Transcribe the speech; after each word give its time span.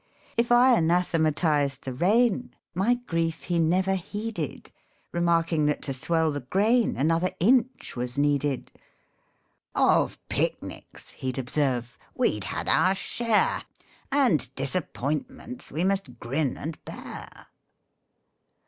If 0.35 0.51
I 0.51 0.73
anathematized 0.75 1.83
the 1.83 1.93
rain, 1.93 2.55
My 2.73 2.95
grief 2.95 3.43
he 3.43 3.59
never 3.59 3.93
heeded, 3.93 4.71
Remarking 5.11 5.67
that 5.67 5.83
to 5.83 5.93
swell 5.93 6.31
the 6.31 6.39
grain 6.39 6.97
Another 6.97 7.29
inch 7.39 7.95
was 7.95 8.17
needed." 8.17 8.71
Of 9.75 10.17
picnics," 10.27 11.11
he'd 11.11 11.37
observe," 11.37 11.99
we'd 12.15 12.45
had 12.45 12.67
our 12.67 12.95
share, 12.95 13.61
And 14.11 14.51
disappointments 14.55 15.71
we 15.71 15.83
must 15.83 16.17
grin 16.19 16.57
and 16.57 16.83
bear." 16.83 17.45